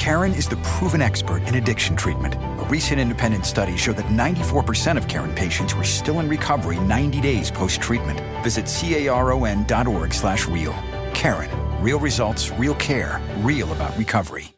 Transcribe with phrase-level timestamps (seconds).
[0.00, 2.34] Karen is the proven expert in addiction treatment.
[2.34, 7.20] A recent independent study showed that 94% of Karen patients were still in recovery 90
[7.20, 8.18] days post-treatment.
[8.42, 10.72] Visit caron.org slash real.
[11.12, 11.50] Karen,
[11.82, 14.54] real results, real care, real about recovery.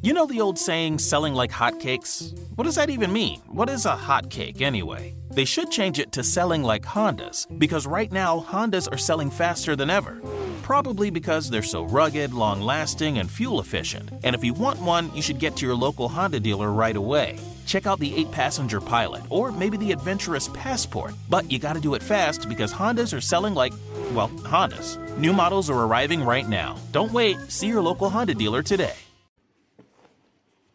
[0.00, 2.32] You know the old saying, selling like hotcakes?
[2.54, 3.40] What does that even mean?
[3.46, 5.12] What is a hotcake anyway?
[5.30, 9.76] They should change it to selling like Hondas, because right now Hondas are selling faster
[9.76, 10.18] than ever.
[10.66, 14.10] Probably because they're so rugged, long lasting, and fuel efficient.
[14.24, 17.38] And if you want one, you should get to your local Honda dealer right away.
[17.66, 21.14] Check out the 8 passenger Pilot or maybe the adventurous Passport.
[21.30, 23.72] But you gotta do it fast because Hondas are selling like,
[24.12, 24.98] well, Hondas.
[25.16, 26.74] New models are arriving right now.
[26.90, 28.96] Don't wait, see your local Honda dealer today.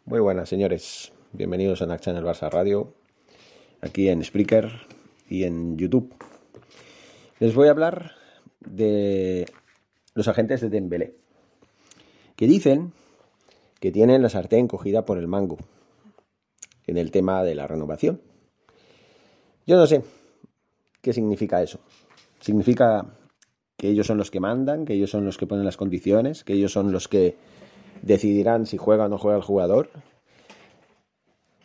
[0.06, 1.12] Muy buenas, señores.
[1.34, 2.94] Bienvenidos a NAC Channel Barça Radio,
[3.82, 4.72] aquí en Spreaker
[5.30, 6.14] y en YouTube.
[7.42, 8.14] Les voy a hablar
[8.62, 9.52] de
[10.14, 11.16] los agentes de Dembélé,
[12.36, 12.94] que dicen
[13.80, 15.58] que tienen la sartén cogida por el mango
[16.88, 18.22] en el tema de la renovación.
[19.66, 20.04] Yo no sé
[21.02, 21.80] qué significa eso.
[22.40, 23.06] Significa
[23.78, 26.54] que ellos son los que mandan, que ellos son los que ponen las condiciones, que
[26.54, 27.36] ellos son los que
[28.02, 29.90] decidirán si juega o no juega el jugador.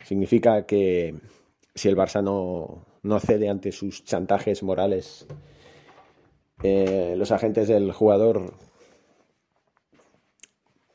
[0.03, 1.15] Significa que
[1.75, 5.27] si el Barça no, no cede ante sus chantajes morales,
[6.63, 8.53] eh, los agentes del jugador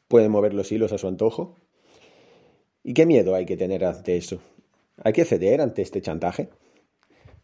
[0.09, 1.57] pueden mover los hilos a su antojo.
[2.83, 4.41] ¿Y qué miedo hay que tener ante eso?
[5.03, 6.51] ¿Hay que ceder ante este chantaje?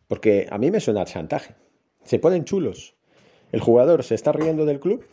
[0.08, 1.54] Porque a mí me suena chantaje.
[2.04, 2.96] Se ponen chulos.
[3.52, 5.04] El jugador se está riendo del club.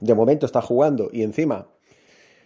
[0.00, 1.68] De momento está jugando y encima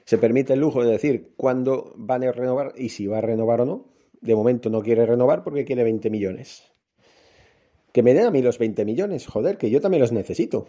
[0.04, 3.62] se permite el lujo de decir cuándo van a renovar y si va a renovar
[3.62, 3.86] o no.
[4.20, 6.70] De momento no quiere renovar porque quiere 20 millones.
[7.92, 10.66] Que me den a mí los 20 millones, joder, que yo también los necesito.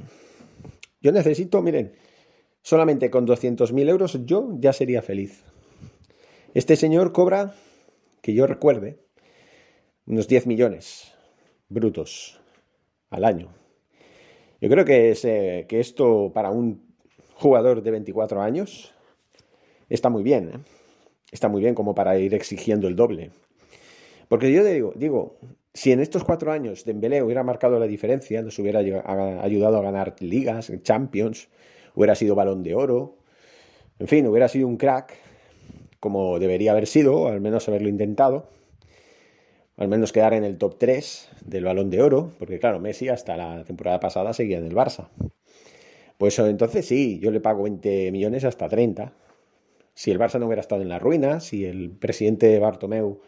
[1.01, 1.93] Yo necesito, miren,
[2.61, 5.43] solamente con 200.000 euros yo ya sería feliz.
[6.53, 7.55] Este señor cobra,
[8.21, 8.99] que yo recuerde,
[10.05, 11.13] unos 10 millones
[11.69, 12.39] brutos
[13.09, 13.53] al año.
[14.59, 16.95] Yo creo que, es, que esto para un
[17.33, 18.93] jugador de 24 años
[19.89, 20.49] está muy bien.
[20.49, 20.59] ¿eh?
[21.31, 23.31] Está muy bien como para ir exigiendo el doble.
[24.27, 25.37] Porque yo digo,
[25.73, 30.15] si en estos cuatro años Dembélé hubiera marcado la diferencia, nos hubiera ayudado a ganar
[30.19, 31.49] ligas, Champions,
[31.95, 33.17] hubiera sido balón de oro,
[33.99, 35.15] en fin, hubiera sido un crack,
[35.99, 38.49] como debería haber sido, al menos haberlo intentado,
[39.77, 43.37] al menos quedar en el top 3 del balón de oro, porque claro, Messi hasta
[43.37, 45.09] la temporada pasada seguía en el Barça.
[46.17, 49.13] Pues entonces sí, yo le pago 20 millones hasta 30.
[49.93, 53.21] Si el Barça no hubiera estado en la ruina, si el presidente Bartomeu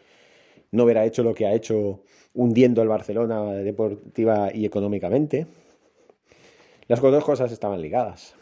[0.74, 2.02] no hubiera hecho lo que ha hecho
[2.34, 5.46] hundiendo al Barcelona deportiva y económicamente.
[6.88, 8.36] Las dos cosas estaban ligadas.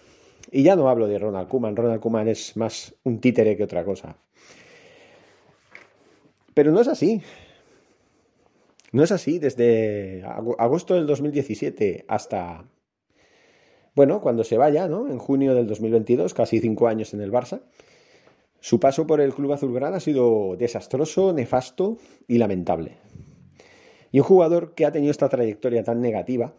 [0.50, 1.76] Y ya no hablo de Ronald Koeman.
[1.76, 4.16] Ronald Koeman es más un títere que otra cosa.
[6.54, 7.22] Pero no es así.
[8.94, 9.38] No es así.
[9.38, 10.24] Desde
[10.58, 12.66] agosto del 2017 hasta,
[13.94, 15.10] bueno, cuando se vaya, ¿no?
[15.10, 17.62] En junio del 2022, casi cinco años en el Barça.
[18.62, 22.98] Su paso por el club azulgrana ha sido desastroso, nefasto y lamentable.
[24.12, 26.54] Y un jugador que ha tenido esta trayectoria tan negativa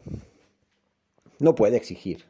[1.38, 2.24] no puede exigir.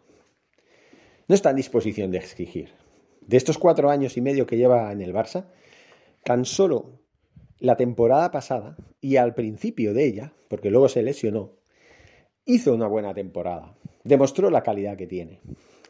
[1.27, 2.75] No está en disposición de exigir.
[3.23, 5.47] De estos cuatro años y medio que lleva en el Barça,
[6.23, 7.01] tan solo
[7.59, 11.53] la temporada pasada y al principio de ella, porque luego se lesionó,
[12.45, 13.75] hizo una buena temporada.
[14.05, 15.41] Demostró la calidad que tiene.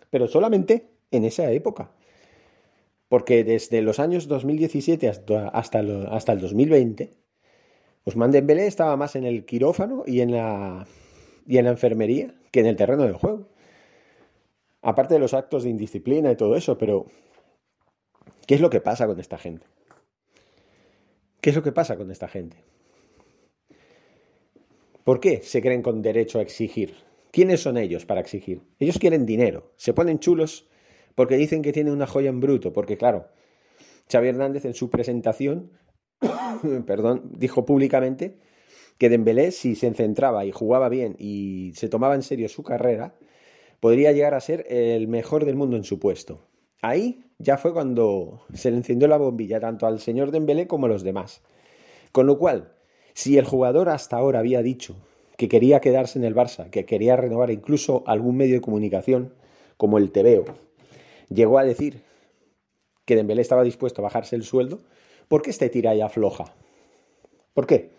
[0.08, 1.90] Pero solamente en esa época
[3.12, 7.12] porque desde los años 2017 hasta, hasta, el 2020,
[8.06, 10.86] Ousmane Dembélé estaba más en el quirófano y en, la,
[11.46, 13.50] y en la enfermería que en el terreno del juego.
[14.80, 17.04] Aparte de los actos de indisciplina y todo eso, pero
[18.46, 19.66] ¿qué es lo que pasa con esta gente?
[21.42, 22.64] ¿Qué es lo que pasa con esta gente?
[25.04, 26.94] ¿Por qué se creen con derecho a exigir?
[27.30, 28.62] ¿Quiénes son ellos para exigir?
[28.78, 30.66] Ellos quieren dinero, se ponen chulos
[31.14, 33.26] porque dicen que tiene una joya en bruto, porque claro,
[34.10, 35.72] Xavi Hernández en su presentación,
[36.86, 38.38] perdón, dijo públicamente
[38.98, 43.14] que Dembélé, si se centraba y jugaba bien y se tomaba en serio su carrera,
[43.80, 46.46] podría llegar a ser el mejor del mundo en su puesto.
[46.82, 50.88] Ahí ya fue cuando se le encendió la bombilla tanto al señor Dembélé como a
[50.88, 51.42] los demás.
[52.12, 52.74] Con lo cual,
[53.14, 54.96] si el jugador hasta ahora había dicho
[55.36, 59.34] que quería quedarse en el Barça, que quería renovar incluso algún medio de comunicación
[59.76, 60.44] como el TVO,
[61.34, 62.02] llegó a decir
[63.04, 64.80] que Dembélé estaba dispuesto a bajarse el sueldo,
[65.28, 66.54] ¿por qué este tira ya floja?
[67.54, 67.90] ¿Por qué?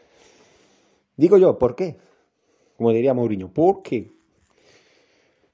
[1.18, 1.98] Digo yo, ¿por qué?
[2.78, 4.12] Como diría Mourinho, ¿por qué?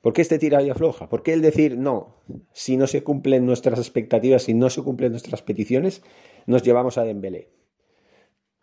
[0.01, 1.09] ¿Por qué este tira y afloja?
[1.09, 2.15] ¿Por qué el decir no?
[2.53, 6.01] Si no se cumplen nuestras expectativas, si no se cumplen nuestras peticiones,
[6.45, 7.49] nos llevamos a Dembélé.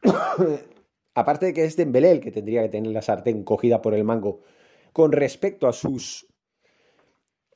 [1.15, 4.05] Aparte de que es Dembélé el que tendría que tener la sartén cogida por el
[4.05, 4.41] mango
[4.95, 6.27] con respecto a sus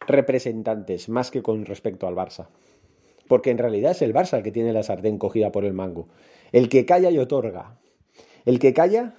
[0.07, 2.49] representantes, más que con respecto al Barça.
[3.29, 6.09] Porque en realidad es el Barça el que tiene la sartén cogida por el mango.
[6.53, 7.79] El que calla y otorga.
[8.45, 9.15] El que calla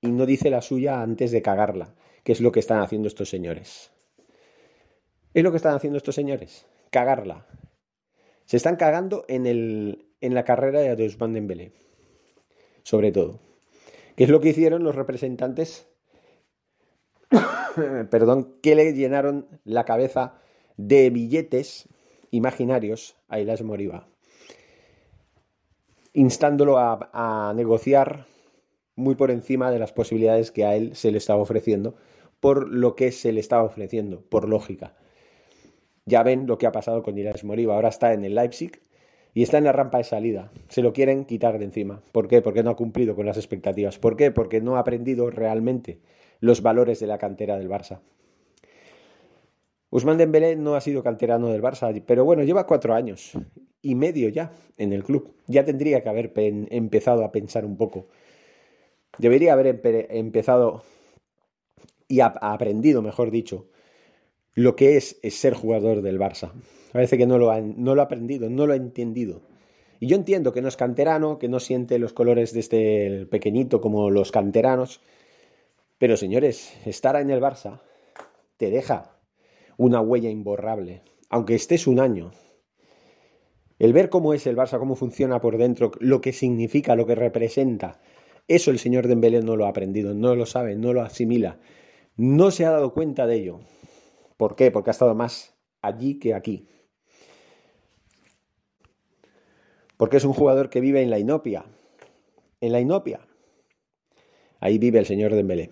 [0.00, 1.94] y no dice la suya antes de cagarla
[2.24, 3.90] que es lo que están haciendo estos señores.
[5.34, 7.46] Es lo que están haciendo estos señores, cagarla.
[8.44, 11.72] Se están cagando en, el, en la carrera de Ousmane Dembélé,
[12.82, 13.40] sobre todo.
[14.16, 15.88] ¿Qué es lo que hicieron los representantes?
[18.10, 20.34] Perdón, que le llenaron la cabeza
[20.76, 21.88] de billetes
[22.30, 24.08] imaginarios a Ilas Moriba,
[26.12, 28.26] instándolo a, negociar
[28.96, 31.94] muy por encima de las posibilidades que a él se le estaba ofreciendo
[32.40, 34.96] por lo que se le estaba ofreciendo, por lógica.
[36.04, 38.80] Ya ven lo que ha pasado con Irás Moriba, ahora está en el Leipzig
[39.32, 40.50] y está en la rampa de salida.
[40.68, 42.02] Se lo quieren quitar de encima.
[42.10, 42.42] ¿Por qué?
[42.42, 44.00] Porque no ha cumplido con las expectativas.
[44.00, 44.32] ¿Por qué?
[44.32, 46.00] Porque no ha aprendido realmente
[46.42, 48.00] los valores de la cantera del Barça.
[49.90, 53.32] Usman Dembélé no ha sido canterano del Barça, pero bueno, lleva cuatro años
[53.80, 55.34] y medio ya en el club.
[55.46, 58.08] Ya tendría que haber empezado a pensar un poco.
[59.18, 59.80] Debería haber
[60.10, 60.82] empezado
[62.08, 63.68] y aprendido, mejor dicho,
[64.54, 66.50] lo que es, ser jugador del Barça.
[66.92, 69.42] Parece que no lo, ha, no lo ha aprendido, no lo ha entendido.
[70.00, 73.80] Y yo entiendo que no es canterano, que no siente los colores de este pequeñito
[73.80, 75.00] como los canteranos.
[76.02, 77.80] Pero señores, estar en el Barça
[78.56, 79.20] te deja
[79.76, 82.32] una huella imborrable, aunque estés un año.
[83.78, 87.14] El ver cómo es el Barça, cómo funciona por dentro, lo que significa, lo que
[87.14, 88.00] representa,
[88.48, 91.60] eso el señor Dembélé no lo ha aprendido, no lo sabe, no lo asimila
[92.16, 93.60] no se ha dado cuenta de ello.
[94.36, 94.72] ¿Por qué?
[94.72, 96.66] Porque ha estado más allí que aquí.
[99.96, 101.64] Porque es un jugador que vive en la inopia.
[102.60, 103.20] En la inopia.
[104.58, 105.70] Ahí vive el señor Dembélé.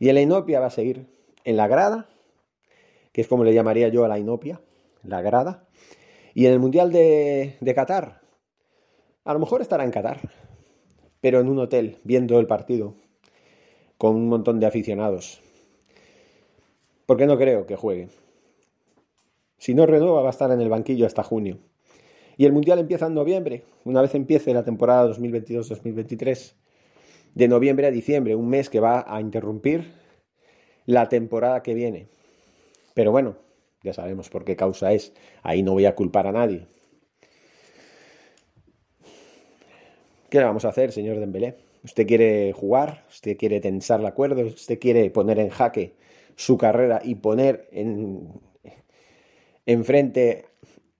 [0.00, 1.06] Y en la inopia va a seguir
[1.44, 2.08] en la grada,
[3.12, 4.60] que es como le llamaría yo a la inopia,
[5.04, 5.68] la grada.
[6.34, 8.22] Y en el Mundial de, de Qatar,
[9.24, 10.20] a lo mejor estará en Qatar,
[11.20, 12.94] pero en un hotel, viendo el partido,
[13.98, 15.42] con un montón de aficionados.
[17.04, 18.08] Porque no creo que juegue.
[19.58, 21.58] Si no renueva, va a estar en el banquillo hasta junio.
[22.38, 26.54] Y el Mundial empieza en noviembre, una vez empiece la temporada 2022-2023.
[27.34, 29.92] De noviembre a diciembre, un mes que va a interrumpir
[30.86, 32.08] la temporada que viene.
[32.94, 33.36] Pero bueno,
[33.82, 35.12] ya sabemos por qué causa es.
[35.42, 36.66] Ahí no voy a culpar a nadie.
[40.28, 41.56] ¿Qué le vamos a hacer, señor Dembélé?
[41.82, 45.94] Usted quiere jugar, usted quiere tensar la cuerda, usted quiere poner en jaque
[46.36, 48.28] su carrera y poner en
[49.66, 50.46] enfrente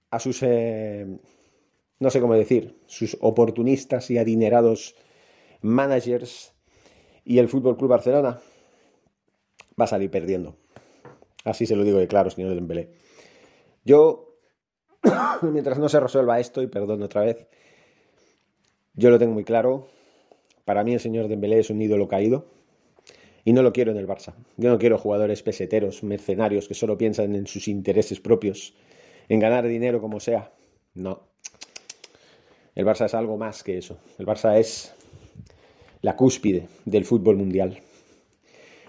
[0.09, 1.05] a sus eh,
[2.01, 4.95] no sé cómo decir, sus oportunistas y adinerados
[5.61, 6.53] managers
[7.23, 8.39] y el Fútbol Club Barcelona
[9.79, 10.55] va a salir perdiendo.
[11.43, 12.91] Así se lo digo de claro, señor Dembélé.
[13.83, 14.37] Yo
[15.41, 17.47] mientras no se resuelva esto y perdón otra vez,
[18.93, 19.87] yo lo tengo muy claro,
[20.65, 22.45] para mí el señor Dembélé es un ídolo caído
[23.43, 24.33] y no lo quiero en el Barça.
[24.57, 28.75] Yo no quiero jugadores peseteros, mercenarios que solo piensan en sus intereses propios,
[29.29, 30.51] en ganar dinero como sea.
[30.93, 31.23] No.
[32.75, 33.97] El Barça es algo más que eso.
[34.19, 34.93] El Barça es
[36.01, 37.79] la cúspide del fútbol mundial.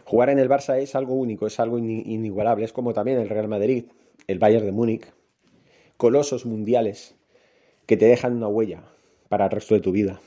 [0.05, 2.65] Jugar en el Barça es algo único, es algo inigualable.
[2.65, 3.85] Es como también el Real Madrid,
[4.27, 5.07] el Bayern de Múnich.
[5.97, 7.15] Colosos mundiales
[7.87, 8.85] que te dejan una huella
[9.29, 10.21] para el resto de tu vida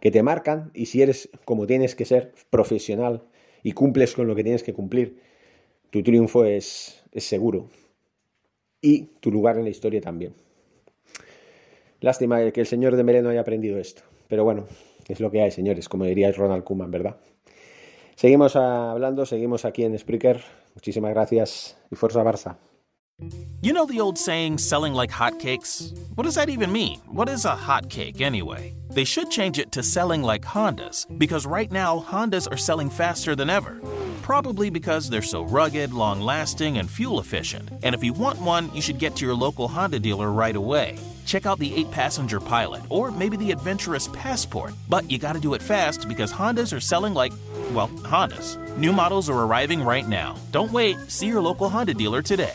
[0.00, 3.24] que te marcan y si eres como tienes que ser profesional
[3.62, 5.20] y cumples con lo que tienes que cumplir,
[5.90, 7.68] tu triunfo es, es seguro
[8.80, 10.34] y tu lugar en la historia también.
[12.00, 14.66] Lástima que el señor de Melé no haya aprendido esto, pero bueno,
[15.12, 17.16] es lo que hay, señores, como diría Ronald Koeman, ¿verdad?
[18.16, 20.42] Seguimos hablando, seguimos aquí en Spreaker.
[20.74, 22.56] Muchísimas gracias y fuerza Barça.
[23.62, 25.96] You know the old saying, selling like hotcakes?
[26.16, 27.00] What does that even mean?
[27.06, 28.74] What is a hotcake anyway?
[28.90, 33.34] They should change it to selling like Hondas, because right now Hondas are selling faster
[33.34, 33.80] than ever.
[34.20, 37.70] Probably because they're so rugged, long lasting, and fuel efficient.
[37.82, 40.98] And if you want one, you should get to your local Honda dealer right away.
[41.26, 44.72] Check out the 8 passenger Pilot or maybe the adventurous Passport.
[44.88, 47.32] But you gotta do it fast because Hondas are selling like,
[47.72, 48.56] well, Hondas.
[48.78, 50.36] New models are arriving right now.
[50.52, 52.54] Don't wait, see your local Honda dealer today.